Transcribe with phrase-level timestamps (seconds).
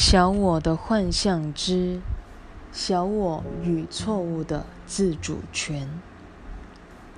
[0.00, 2.00] 小我的幻象之
[2.70, 5.88] 小我与错误的自主权。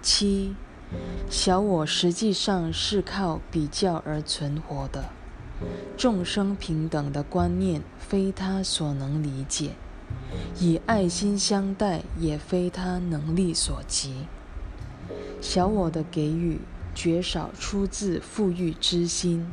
[0.01, 0.55] 七，
[1.29, 5.11] 小我实际上是靠比较而存活的，
[5.99, 9.73] 众生平等的观念非他所能理解，
[10.59, 14.25] 以爱心相待也非他能力所及。
[15.43, 16.63] 小我的给予
[16.95, 19.47] 绝少出自富裕之心。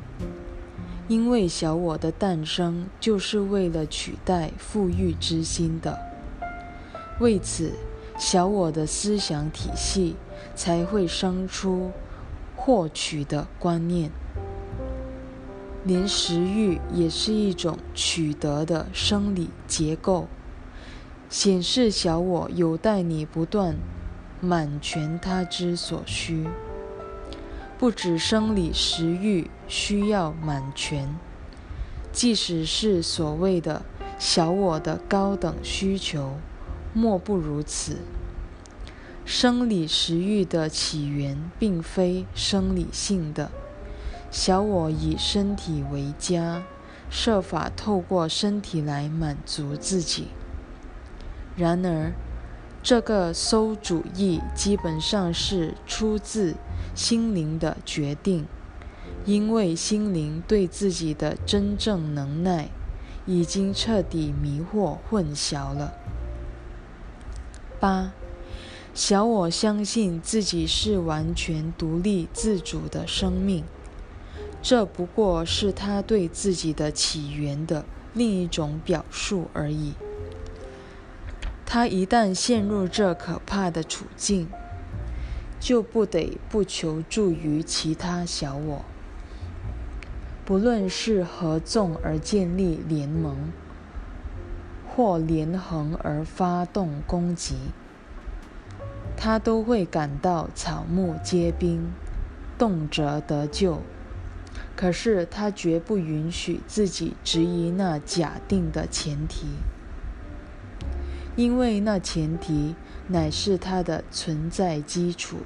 [1.07, 5.97] 因为小我的诞生就是为了取代富裕之心的，
[7.21, 7.71] 为此，
[8.17, 10.17] 小我的思想体系
[10.53, 11.91] 才会生出
[12.57, 14.11] 获取的观念。
[15.85, 20.27] 连食欲也是一种取得的生理结构，
[21.29, 23.77] 显示小我有待你不断
[24.41, 26.45] 满全他之所需。
[27.79, 31.15] 不止生理食欲需要满全，
[32.11, 33.85] 即使是所谓的
[34.17, 36.37] 小我的高等需求，
[36.91, 37.97] 莫不如此。
[39.25, 43.51] 生理食欲的起源并非生理性的，
[44.31, 46.63] 小我以身体为家，
[47.11, 50.29] 设法透过身体来满足自己。
[51.55, 52.13] 然而，
[52.87, 56.55] 这个馊主意基本上是出自。
[56.95, 58.45] 心灵的决定，
[59.25, 62.69] 因为心灵对自己的真正能耐
[63.25, 65.93] 已经彻底迷惑混淆了。
[67.77, 68.13] 八，
[68.93, 73.65] 小我相信自己是完全独立自主的生命，
[74.61, 79.93] 这不过是他对自己的起源的另一种表述而已。
[81.69, 84.47] 他一旦陷入这可怕的处境，
[85.59, 88.85] 就不得不求助于其他小我，
[90.45, 93.51] 不论是合纵而建立联盟，
[94.87, 97.55] 或连横而发动攻击，
[99.17, 101.91] 他都会感到草木皆兵，
[102.57, 103.81] 动辄得救。
[104.77, 109.47] 可是他绝不允许自己质疑那假定的前提，
[111.37, 112.75] 因为那前提。
[113.09, 115.37] 乃是它的存在基础。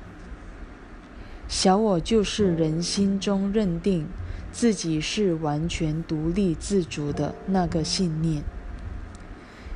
[1.47, 4.07] 小我就是人心中认定
[4.51, 8.41] 自己是完全独立自主的那个信念。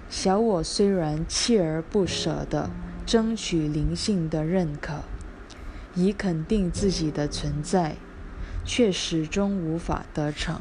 [0.09, 2.71] 小我虽然锲而不舍地
[3.05, 5.03] 争取灵性的认可，
[5.93, 7.97] 以肯定自己的存在，
[8.63, 10.59] 却始终无法得逞。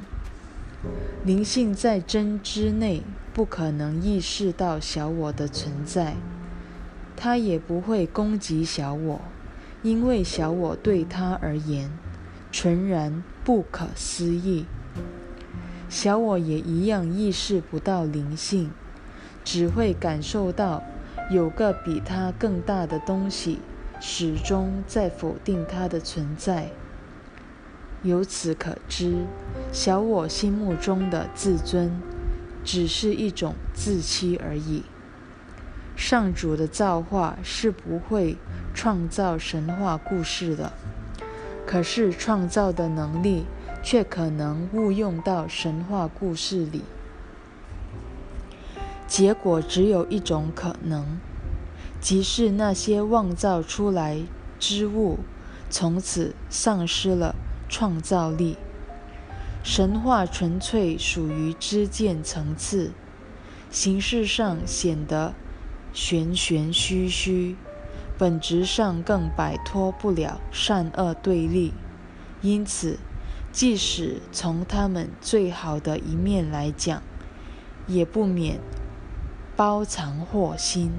[1.25, 3.03] 灵性在真知内
[3.33, 6.15] 不可能意识到小我的存在。
[7.17, 9.21] 他也不会攻击小我，
[9.83, 11.91] 因为小我对他而言
[12.51, 14.67] 纯然不可思议。
[15.89, 18.71] 小我也一样意识不到灵性，
[19.45, 20.83] 只会感受到
[21.31, 23.61] 有个比他更大的东西
[24.01, 26.71] 始终在否定他的存在。
[28.05, 29.25] 由此可知，
[29.73, 31.91] 小我心目中的自尊
[32.63, 34.85] 只是一种自欺而已。
[35.97, 38.37] 上主的造化是不会
[38.75, 40.73] 创造神话故事的，
[41.67, 43.47] 可是创造的能力
[43.83, 46.83] 却可能误用到神话故事里。
[49.07, 51.19] 结果只有一种可能，
[52.01, 54.21] 即是那些妄造出来
[54.59, 55.21] 之物
[55.71, 57.35] 从此丧失了
[57.75, 58.57] 创造力。
[59.65, 62.93] 神话纯粹属于知见层次，
[63.69, 65.35] 形式上显得。
[65.93, 67.57] 玄玄虚虚，
[68.17, 71.73] 本质上更摆脱不了善恶对立，
[72.43, 73.01] 因此，
[73.51, 77.03] 即使从他们最好的一面来讲，
[77.89, 78.61] 也不免
[79.57, 80.93] 包藏祸心。